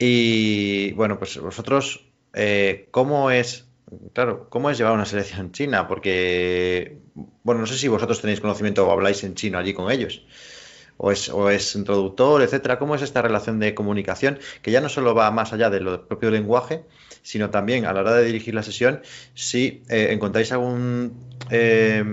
[0.05, 3.69] Y bueno, pues vosotros, eh, ¿cómo es,
[4.11, 5.87] claro, cómo es llevar una selección china?
[5.87, 6.97] Porque,
[7.43, 10.25] bueno, no sé si vosotros tenéis conocimiento o habláis en chino allí con ellos.
[10.97, 12.79] O es, o es introductor, etcétera.
[12.79, 14.39] ¿Cómo es esta relación de comunicación?
[14.61, 16.83] Que ya no solo va más allá del propio lenguaje,
[17.21, 19.01] sino también a la hora de dirigir la sesión,
[19.35, 21.13] si eh, encontráis algún
[21.49, 22.03] eh,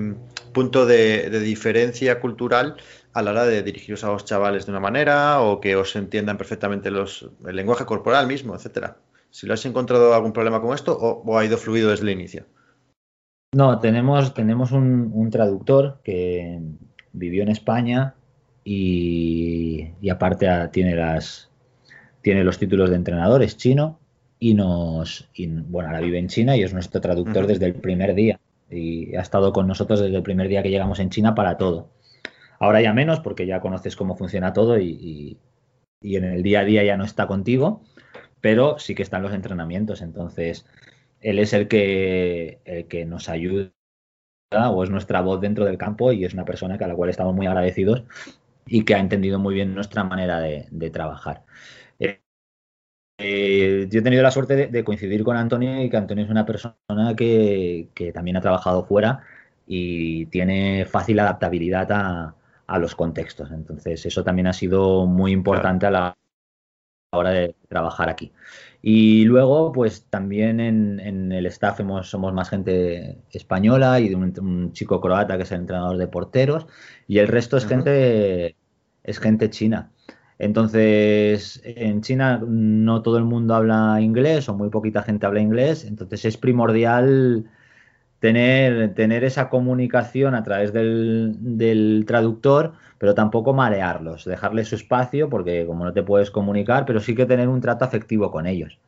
[0.53, 2.76] punto de, de diferencia cultural
[3.12, 6.38] a la hora de dirigiros a los chavales de una manera o que os entiendan
[6.38, 8.96] perfectamente los, el lenguaje corporal mismo, etcétera.
[9.31, 12.11] Si lo has encontrado algún problema con esto o, o ha ido fluido desde el
[12.11, 12.46] inicio.
[13.55, 16.61] No, tenemos, tenemos un, un traductor que
[17.12, 18.14] vivió en España
[18.64, 21.49] y, y aparte a- tiene las
[22.23, 23.99] tiene los títulos de entrenador, es chino
[24.38, 28.14] y nos y, bueno, ahora vive en China y es nuestro traductor desde el primer
[28.14, 28.38] día
[28.70, 31.88] y ha estado con nosotros desde el primer día que llegamos en China para todo.
[32.61, 35.38] Ahora ya menos porque ya conoces cómo funciona todo y,
[36.03, 37.83] y- en el día a día ya no está contigo,
[38.40, 40.66] pero sí que están los entrenamientos, entonces
[41.20, 43.73] él es el que, el que nos ayuda
[44.73, 47.35] o es nuestra voz dentro del campo y es una persona a la cual estamos
[47.35, 48.05] muy agradecidos
[48.66, 51.44] y que ha entendido muy bien nuestra manera de, de trabajar.
[52.01, 52.20] Eh,
[53.18, 56.31] eh, yo he tenido la suerte de, de coincidir con Antonio y que Antonio es
[56.31, 56.77] una persona
[57.16, 59.23] que, que también ha trabajado fuera
[59.66, 62.35] y tiene fácil adaptabilidad a,
[62.70, 63.50] a los contextos.
[63.50, 66.16] Entonces, eso también ha sido muy importante a la
[67.12, 68.33] hora de trabajar aquí.
[68.83, 74.16] Y luego, pues también en, en el staff hemos, somos más gente española y de
[74.16, 76.66] un, un chico croata que es el entrenador de porteros
[77.09, 77.74] y el resto es Ujú.
[77.74, 78.56] gente
[79.02, 79.90] es gente china.
[80.38, 85.85] Entonces, en China no todo el mundo habla inglés o muy poquita gente habla inglés,
[85.85, 87.50] entonces es primordial
[88.20, 95.30] tener, tener esa comunicación a través del, del traductor, pero tampoco marearlos, dejarles su espacio,
[95.30, 98.78] porque como no te puedes comunicar, pero sí que tener un trato afectivo con ellos.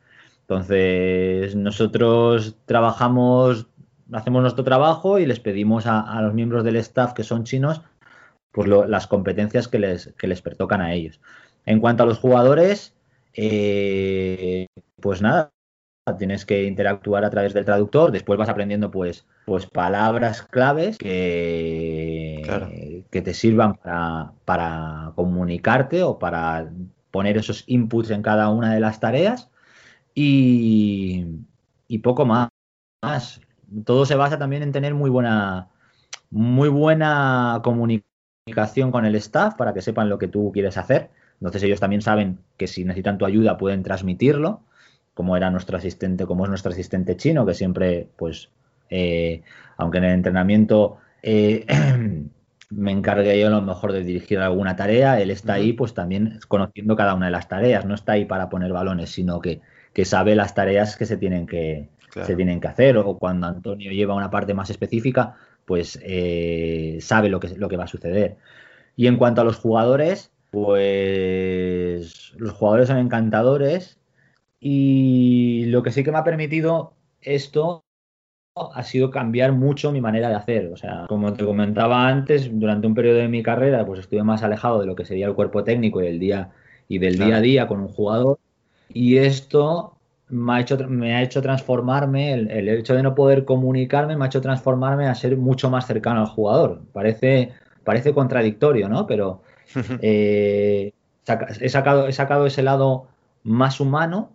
[0.41, 3.67] Entonces, nosotros trabajamos,
[4.11, 7.81] hacemos nuestro trabajo y les pedimos a, los miembros del staff que son chinos,
[8.51, 11.19] pues lo- las competencias que les, que les pertocan a ellos.
[11.65, 12.95] En cuanto a los jugadores,
[13.33, 14.67] eh,
[15.01, 15.51] pues nada,
[16.17, 22.41] tienes que interactuar a través del traductor, después vas aprendiendo pues, pues palabras claves que,
[22.43, 22.69] Claro.
[23.09, 26.69] que te sirvan para, para comunicarte o para
[27.11, 29.49] poner esos inputs en cada una de las tareas
[30.13, 31.25] y,
[31.87, 32.49] y poco más.
[33.85, 35.69] Todo se basa también en tener muy buena,
[36.29, 41.11] muy buena comunicación con el staff para que sepan lo que tú quieres hacer.
[41.39, 44.61] Entonces ellos también saben que si necesitan tu ayuda pueden transmitirlo,
[45.13, 48.49] como era nuestro asistente, como es nuestro asistente chino, que siempre, pues,
[48.89, 49.41] eh,
[49.77, 51.65] aunque en el entrenamiento eh,
[52.69, 56.39] me encargue yo a lo mejor de dirigir alguna tarea, él está ahí pues también
[56.47, 59.61] conociendo cada una de las tareas, no está ahí para poner balones, sino que,
[59.93, 62.27] que sabe las tareas que se tienen que, Claro.
[62.27, 67.27] se tienen que hacer, o cuando Antonio lleva una parte más específica, pues eh, sabe
[67.27, 68.37] lo que, lo que va a suceder.
[68.95, 73.97] Y en cuanto a los jugadores, pues los jugadores son encantadores
[74.65, 77.83] y lo que sí que me ha permitido esto
[78.55, 80.67] ha sido cambiar mucho mi manera de hacer.
[80.71, 84.41] O sea, como te comentaba antes, durante un periodo de mi carrera, pues estuve más
[84.41, 86.51] alejado de lo que sería el cuerpo técnico y el día
[86.87, 87.27] y del Claro.
[87.27, 88.39] día a día con un jugador.
[88.87, 89.97] Y esto
[90.29, 94.23] me ha hecho, me ha hecho transformarme, el, el hecho de no poder comunicarme me
[94.23, 96.83] ha hecho transformarme a ser mucho más cercano al jugador.
[96.93, 97.51] Parece,
[97.83, 99.07] parece contradictorio, ¿no?
[99.07, 99.41] Pero
[100.01, 100.93] eh,
[101.59, 103.07] he, sacado, he sacado ese lado
[103.43, 104.29] más humano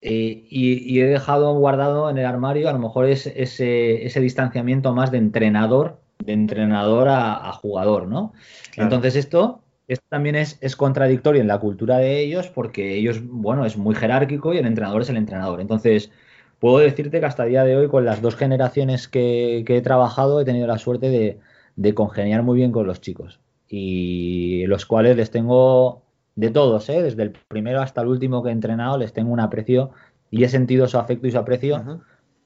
[0.00, 4.20] eh, y, y he dejado guardado en el armario a lo mejor es, ese, ese
[4.20, 8.32] distanciamiento más de entrenador, de entrenador a, a jugador, ¿no?
[8.72, 8.86] Claro.
[8.86, 13.64] Entonces esto, esto también es, es contradictorio en la cultura de ellos porque ellos, bueno,
[13.64, 15.60] es muy jerárquico y el entrenador es el entrenador.
[15.60, 16.12] Entonces,
[16.58, 19.82] puedo decirte que hasta el día de hoy, con las dos generaciones que, que he
[19.82, 21.38] trabajado, he tenido la suerte de,
[21.76, 26.02] de congeniar muy bien con los chicos y los cuales les tengo
[26.40, 27.02] de todos, ¿eh?
[27.02, 29.90] desde el primero hasta el último que he entrenado, les tengo un aprecio
[30.30, 31.76] y he sentido su afecto y su aprecio,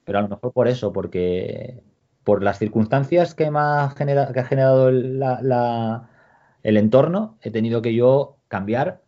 [0.05, 1.83] pero a lo mejor por eso, porque
[2.23, 6.09] por las circunstancias que, me ha, genera- que ha generado el, la- la-
[6.63, 9.03] el entorno, he tenido que yo cambiar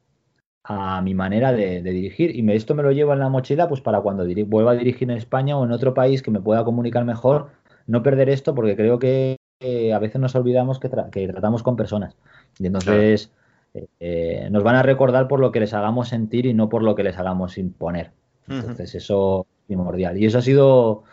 [0.64, 2.36] a mi manera de, de dirigir.
[2.36, 4.76] Y me, esto me lo llevo en la mochila pues para cuando diri- vuelva a
[4.76, 7.52] dirigir en España o en otro país que me pueda comunicar mejor,
[7.88, 11.64] no perder esto porque creo que eh, a veces nos olvidamos que, tra- que tratamos
[11.64, 12.16] con personas.
[12.60, 13.32] Y entonces
[14.00, 16.96] eh, nos van a recordar por lo que les hagamos sentir y no por lo
[16.96, 18.12] que les hagamos imponer.
[18.48, 21.04] Entonces eso es primordial y eso ha sido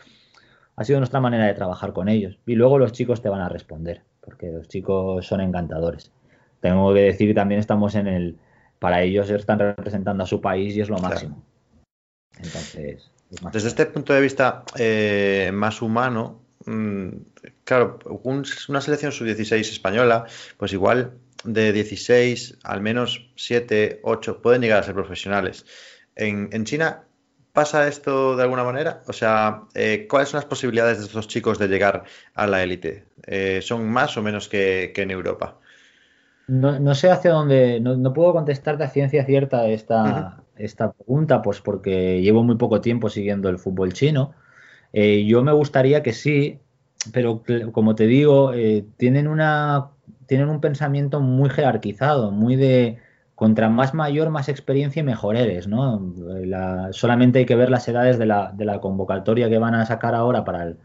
[0.77, 3.49] ha sido nuestra manera de trabajar con ellos y luego los chicos te van a
[3.49, 6.13] responder porque los chicos son encantadores.
[6.61, 8.37] Tengo que decir que también estamos en el
[8.79, 11.11] para ellos están representando a su país y es lo Claro.
[11.15, 11.43] máximo.
[12.37, 17.09] Entonces, es más Desde este punto de vista eh, más humano, mm,
[17.65, 24.63] claro, un- una selección sub-16 española, pues igual de 16, al menos 7, 8 pueden
[24.63, 25.65] llegar a ser profesionales.
[26.15, 27.05] En, en China
[27.53, 29.03] pasa esto de alguna manera?
[29.07, 33.07] O sea, eh, ¿cuáles son las posibilidades de estos chicos de llegar a la élite?
[33.27, 35.59] Eh, ¿Son más o menos que, que en Europa?
[36.47, 41.43] no, no sé hacia dónde, no, no puedo contestarte a ciencia cierta esta, esta pregunta,
[41.43, 44.35] pues porque llevo muy poco tiempo siguiendo el fútbol chino.
[44.93, 46.61] Eh, yo me gustaría que sí,
[47.13, 49.91] pero como te digo, eh, tienen una
[50.27, 52.99] tienen un pensamiento muy jerarquizado, muy de
[53.35, 56.13] contra más mayor, más experiencia y mejor eres, ¿no?
[56.45, 59.85] La- solamente hay que ver las edades de la, de la convocatoria que van a
[59.87, 60.77] sacar ahora para, el-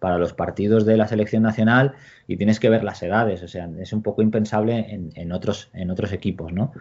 [0.00, 1.94] para los partidos de la selección nacional
[2.26, 5.70] y tienes que ver las edades, o sea, es un poco impensable en, en otros,
[5.72, 6.72] en otros equipos, ¿no?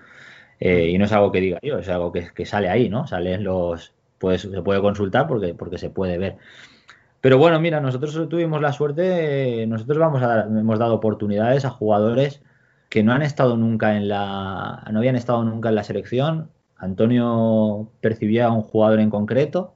[0.59, 3.07] Eh, y no es algo que diga yo, es algo que, que sale ahí, ¿no?
[3.07, 6.37] Salen los, pues se puede consultar porque, porque se puede ver.
[7.21, 11.69] Pero bueno, mira, nosotros tuvimos la suerte, nosotros vamos a dar- hemos dado oportunidades a
[11.69, 12.41] jugadores
[12.89, 16.49] que no han estado nunca en la, no habían estado nunca en la selección.
[16.77, 19.73] Antonio percibía a un jugador en concreto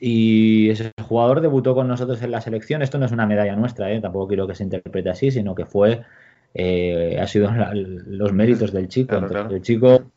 [0.00, 2.82] y ese jugador debutó con nosotros en la selección.
[2.82, 4.00] Esto no es una medalla nuestra, ¿eh?
[4.00, 6.02] tampoco quiero que se interprete así, sino que fue,
[6.54, 9.08] eh, ha sido la- los méritos del chico.
[9.08, 9.56] Claro, Entonces, claro.
[9.56, 10.10] El chico,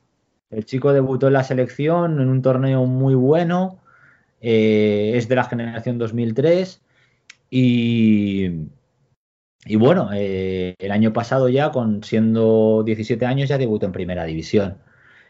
[0.49, 3.79] el chico debutó en la selección en un torneo muy bueno.
[4.41, 6.81] Eh, es de la generación 2003
[7.49, 8.47] y,
[9.65, 14.25] y bueno, eh, el año pasado ya, con siendo 17 años, ya debutó en primera
[14.25, 14.77] división.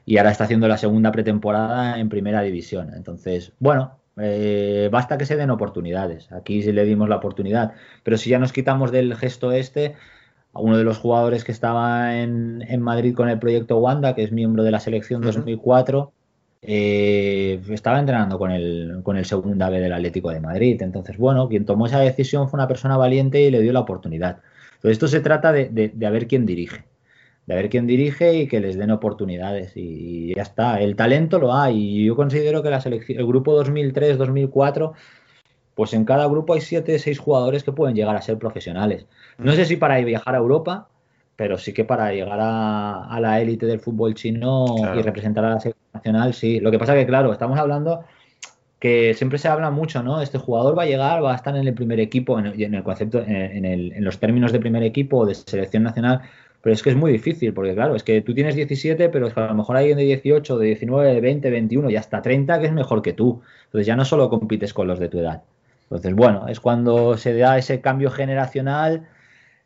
[0.05, 2.93] Y ahora está haciendo la segunda pretemporada en primera división.
[2.95, 6.31] Entonces, bueno, eh, basta que se den oportunidades.
[6.31, 7.73] Aquí sí le dimos la oportunidad.
[8.03, 9.95] Pero si ya nos quitamos del gesto este,
[10.53, 14.23] a uno de los jugadores que estaba en, en Madrid con el proyecto Wanda, que
[14.23, 15.33] es miembro de la selección Ujú.
[15.33, 16.13] 2004,
[16.61, 20.81] eh, estaba entrenando con el, con el segunda B del Atlético de Madrid.
[20.81, 24.37] Entonces, bueno, quien tomó esa decisión fue una persona valiente y le dio la oportunidad.
[24.75, 26.83] Entonces, esto se trata de, de, de a ver quién dirige.
[27.47, 29.75] De a ver quién dirige y que les den oportunidades.
[29.75, 30.79] Y, y ya está.
[30.81, 31.77] El talento lo hay.
[31.77, 34.93] Y yo considero que la selección, el grupo 2003-2004,
[35.73, 39.07] pues en cada grupo hay 7, 6 jugadores que pueden llegar a ser profesionales.
[39.37, 40.89] No sé si para viajar a Europa,
[41.35, 44.99] pero sí que para llegar a, a la élite del fútbol chino Claro.
[44.99, 45.80] y representar a la selección
[46.33, 46.59] sí.
[46.59, 48.03] Lo que pasa que, claro, estamos hablando
[48.79, 50.21] que siempre se habla mucho, ¿no?
[50.21, 53.19] Este jugador va a llegar, va a estar en el primer equipo, en el, concepto,
[53.21, 56.21] en, el- en los términos de primer equipo o de selección nacional,
[56.61, 59.47] pero es que es muy difícil, porque claro, es que tú tienes 17, pero a
[59.47, 62.67] lo mejor hay alguien de 18, de 19, de 20, 21 y hasta 30 que
[62.67, 63.41] es mejor que tú.
[63.65, 65.43] Entonces ya no solo compites con los de tu edad.
[65.83, 69.07] Entonces, bueno, es cuando se da ese cambio generacional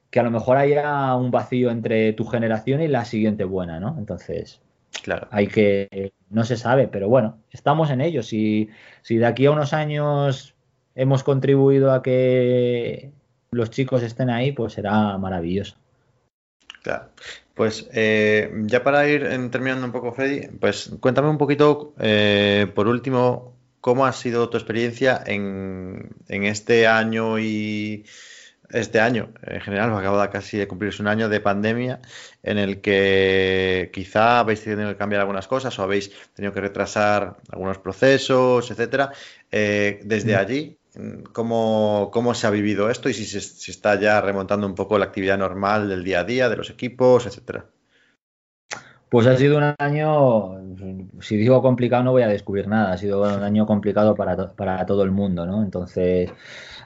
[0.10, 3.96] que a lo mejor haya un vacío entre tu generación y la siguiente buena, ¿no?
[3.98, 4.62] Entonces,
[5.04, 5.28] Claro.
[5.32, 8.24] hay que, no se sabe, pero bueno, estamos en ello.
[8.24, 8.70] Si,
[9.02, 10.56] si de aquí a unos años
[10.96, 13.12] hemos contribuido a que
[13.52, 15.76] los chicos estén ahí, pues será maravilloso.
[16.82, 17.10] Claro.
[17.54, 22.68] Pues eh, ya para ir en- terminando un poco, Freddy, pues cuéntame un poquito, eh,
[22.76, 28.06] por último, cómo ha sido tu experiencia en, en este año y
[28.76, 32.02] este año, en general, porque acaba casi de cumplirse un año de pandemia
[32.44, 37.38] en el que quizá habéis tenido que cambiar algunas cosas o habéis tenido que retrasar
[37.52, 39.12] algunos procesos, etcétera.
[39.52, 40.38] Eh, desde Mm.
[40.38, 40.80] allí,
[41.34, 44.98] ¿cómo, cómo se ha vivido esto y si se si está ya remontando un poco
[44.98, 47.70] la actividad normal del día a día, de los equipos, etcétera?
[49.10, 50.58] Pues ha sido un año,
[51.22, 54.86] si digo complicado no voy a descubrir nada, ha sido un año complicado para, para
[54.86, 55.64] todo el mundo, ¿no?
[55.64, 56.32] Entonces,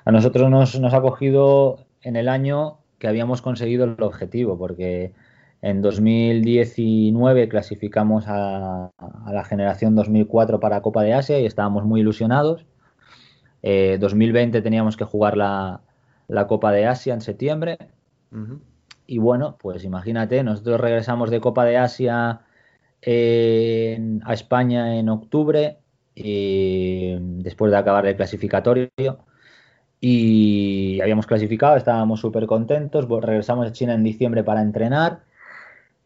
[0.05, 5.13] a nosotros nos, nos ha cogido en el año que habíamos conseguido el objetivo, porque
[5.61, 8.91] en 2019 clasificamos a,
[9.31, 12.65] la generación 2004 para Copa de Asia y estábamos muy ilusionados.
[13.61, 15.81] Eh, 2020 teníamos que jugar la,
[16.27, 17.77] la Copa de Asia en septiembre.
[19.11, 22.41] Y bueno, pues imagínate, nosotros regresamos de Copa de Asia
[23.01, 25.79] en- a España en octubre,
[26.13, 28.89] y después de acabar el clasificatorio,
[29.99, 35.21] y habíamos clasificado, estábamos súper contentos, pues regresamos a China en diciembre para entrenar,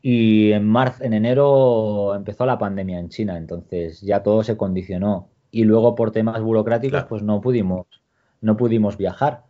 [0.01, 5.27] y en marzo, en enero empezó la pandemia en China, entonces ya todo se condicionó.
[5.51, 7.07] Y luego por temas burocráticos, Claro.
[7.09, 7.85] pues no pudimos,
[8.41, 9.43] no pudimos viajar.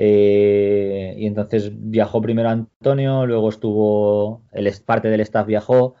[0.00, 5.96] Eh, y entonces viajó primero Antonio, luego estuvo, el, parte del staff viajó,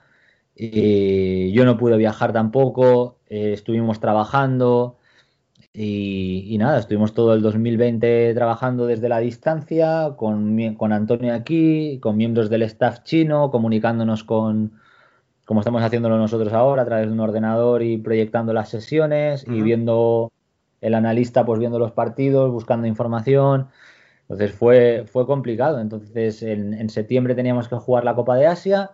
[0.54, 4.98] y yo no pude viajar tampoco, eh, estuvimos trabajando
[5.72, 11.98] y, y nada, estuvimos todo el 2020 trabajando desde la distancia, con, con Antonio aquí,
[12.00, 14.74] con miembros del staff chino, comunicándonos con,
[15.44, 19.60] como estamos haciéndolo nosotros ahora, a través de un ordenador y proyectando las sesiones y
[19.60, 20.30] viendo
[20.80, 23.68] el analista, pues viendo los partidos, buscando información.
[24.28, 25.80] Entonces fue, fue complicado.
[25.80, 28.92] Entonces en, en septiembre teníamos que jugar la Copa de Asia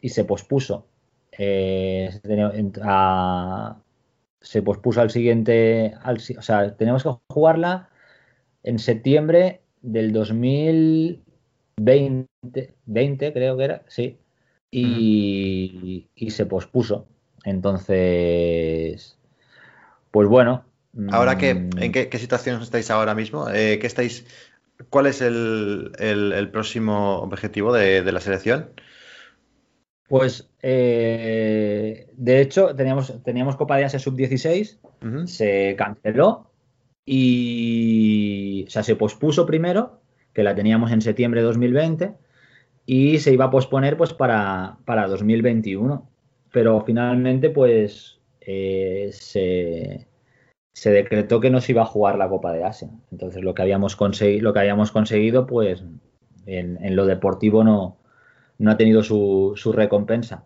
[0.00, 0.86] y se pospuso.
[1.32, 3.80] Eh, se, tenía- en- a-
[4.40, 7.88] se pospuso al siguiente, al o sea, teníamos que jugarla
[8.62, 10.12] en septiembre del
[11.76, 14.18] 20, 20 creo que era, sí,
[14.70, 17.06] y, y se pospuso.
[17.44, 19.18] Entonces,
[20.10, 20.64] pues bueno.
[21.10, 21.38] Ahora mm,
[21.78, 23.48] ¿en qué, qué situación estáis ahora mismo?
[23.50, 24.26] Eh, ¿qué estáis,
[24.90, 28.70] ¿Cuál es el, el- el próximo objetivo de, de la selección?
[30.08, 35.26] Pues eh, de hecho teníamos, teníamos Copa de Asia Sub-16, Ujú.
[35.26, 36.50] se canceló
[37.04, 40.00] y o sea, se pospuso primero,
[40.32, 42.14] que la teníamos en septiembre de 2020,
[42.84, 46.08] y se iba a posponer pues para, para 2021.
[46.52, 50.06] Pero finalmente pues eh, se,
[50.76, 52.90] se decretó que no se iba a jugar la Copa de Asia.
[53.10, 55.82] Entonces lo que habíamos, consegui- lo que habíamos conseguido pues
[56.44, 57.96] en, lo deportivo no,
[58.58, 60.44] no ha tenido su, su recompensa.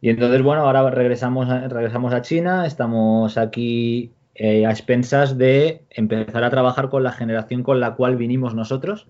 [0.00, 5.82] Y entonces, bueno, ahora regresamos a, regresamos a China, estamos aquí eh, a expensas de
[5.90, 9.08] empezar a trabajar con la generación con la cual vinimos nosotros,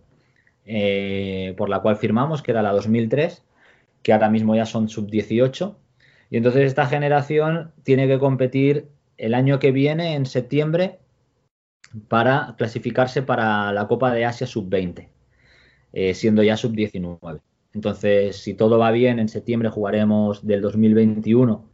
[0.65, 3.45] eh, por la cual firmamos, que era la 2003,
[4.03, 5.75] que ahora mismo ya son sub-18.
[6.31, 8.89] Y entonces esta generación tiene que competir
[9.19, 10.99] el año que viene, en septiembre,
[12.09, 15.09] para clasificarse para la Copa de Asia sub-20,
[15.93, 17.41] eh, siendo ya sub-19.
[17.75, 21.69] Entonces, si todo va bien, en septiembre jugaremos del 2021,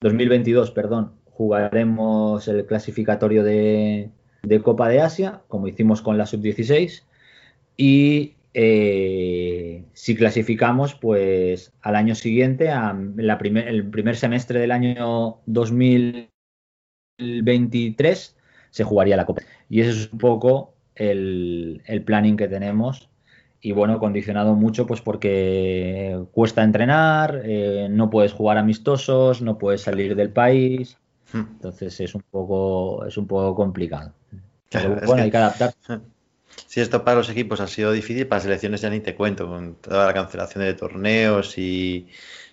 [0.00, 4.10] 2022, perdón, jugaremos el clasificatorio de,
[4.62, 7.04] Copa de Asia, como hicimos con la sub-16,
[7.76, 15.38] y eh, si clasificamos, pues al año siguiente, a la el primer semestre del año
[17.18, 18.36] 2023,
[18.70, 19.42] se jugaría la Copa.
[19.68, 23.08] Y ese es un poco el, el planning que tenemos
[23.60, 29.82] y bueno, condicionado mucho pues porque cuesta entrenar, eh, no puedes jugar amistosos, no puedes
[29.82, 30.98] salir del país,
[31.32, 31.46] Hmm.
[31.56, 34.12] entonces es un poco, es un poco complicado.
[34.70, 35.74] Pero bueno, que- hay que adaptar.
[36.66, 39.74] Si esto para los equipos ha sido difícil, para selecciones ya ni te cuento, con
[39.76, 42.06] toda la cancelación de torneos y,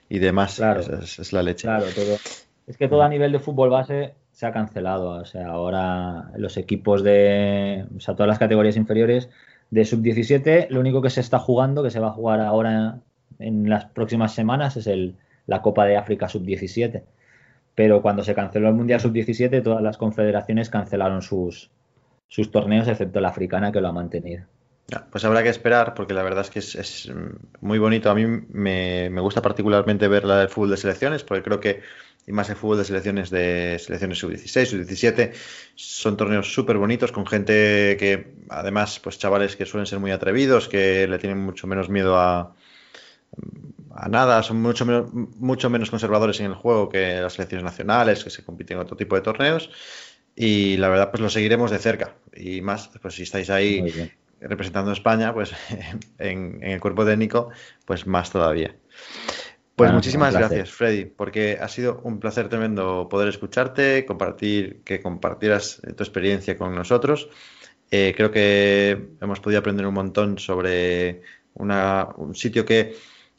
[0.09, 0.55] y demás.
[0.55, 0.79] Claro.
[0.79, 1.67] Es, es- es la leche.
[1.67, 2.17] Claro, todo.
[2.65, 5.09] Es que todo a nivel de fútbol base se ha cancelado.
[5.09, 7.85] O sea, ahora los equipos de.
[7.95, 9.29] O sea, todas las categorías inferiores
[9.69, 12.99] de sub-17, lo único que se está jugando, que se va a jugar ahora
[13.39, 15.15] en las próximas semanas, es el,
[15.47, 17.03] la Copa de África sub-17.
[17.75, 21.71] Pero cuando se canceló el Mundial sub-17, todas las confederaciones cancelaron sus,
[22.27, 24.45] sus torneos, excepto la africana, que lo ha mantenido.
[25.11, 28.09] Pues habrá que esperar, porque la verdad es que es, mm, muy bonito.
[28.09, 31.81] A mí me, gusta particularmente ver la del fútbol de selecciones, porque creo que,
[32.27, 35.33] y más el fútbol de selecciones de selecciones sub-16, sub-17,
[35.75, 40.67] son torneos súper bonitos con gente que, además, pues chavales que suelen ser muy atrevidos,
[40.67, 42.53] que le tienen mucho menos miedo a,
[43.95, 48.23] a nada, son mucho menos, mucho menos conservadores en el juego que las selecciones nacionales,
[48.23, 49.69] que se compiten en otro tipo de torneos.
[50.35, 52.15] Y la verdad, pues lo seguiremos de cerca.
[52.35, 54.11] Y más, pues si estáis ahí.
[54.41, 55.53] Representando a España, pues
[56.19, 57.49] en, en el cuerpo técnico,
[57.85, 58.75] pues más todavía.
[59.75, 65.01] Pues Bueno, muchísimas gracias, Freddy, porque ha sido un placer tremendo poder escucharte, compartir, que
[65.01, 67.29] compartieras tu experiencia con nosotros.
[67.89, 71.21] Eh, creo que hemos podido aprender un montón sobre
[71.55, 72.95] una- un sitio que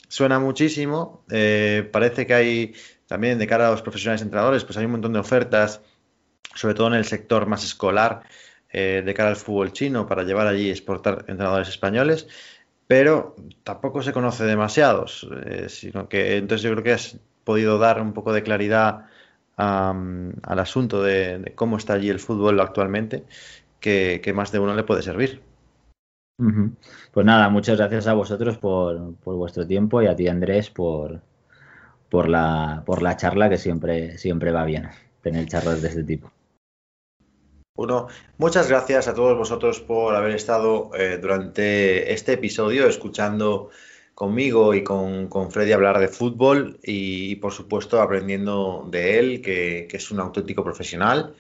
[0.09, 1.25] suena muchísimo.
[1.31, 2.75] Eh, parece que hay
[3.07, 5.81] también de cara a los profesionales entrenadores, pues hay un montón de ofertas,
[6.55, 8.23] sobre todo en el sector más escolar,
[8.73, 12.27] eh, de cara al fútbol chino, para llevar allí y exportar entrenadores españoles,
[12.87, 18.01] pero tampoco se conoce demasiados, eh, sino que entonces yo creo que has podido dar
[18.01, 19.07] un poco de claridad
[19.57, 23.25] al asunto de, de cómo está allí el fútbol actualmente,
[23.81, 25.41] que, que más de uno le puede servir.
[27.13, 31.21] Pues nada, muchas gracias a vosotros por, por vuestro tiempo y a ti, Andrés, por,
[32.11, 34.89] por, la, por la charla que siempre, siempre va bien
[35.21, 36.33] tener charlas de este tipo.
[37.75, 43.71] Uno, muchas gracias a todos vosotros por haber estado eh, durante este episodio escuchando
[44.15, 49.87] conmigo y con, con Freddy hablar de fútbol y, por supuesto aprendiendo de él, que,
[49.89, 51.35] que es un auténtico profesional.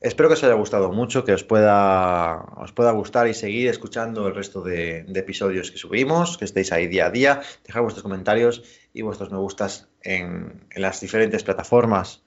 [0.00, 4.26] Espero que os haya gustado mucho, que os pueda, os pueda gustar y seguir escuchando
[4.26, 8.62] el resto de, episodios que subimos, que estéis ahí día a día, dejar vuestros comentarios
[8.94, 12.23] y vuestros me gustas en, en las diferentes plataformas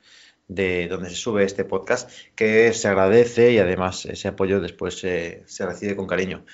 [0.48, 5.44] de donde se sube este podcast, que se agradece y además ese apoyo después se,
[5.46, 6.46] se recibe con cariño.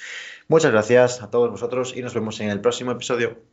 [0.48, 3.53] Muchas gracias a todos vosotros y nos vemos en el próximo episodio.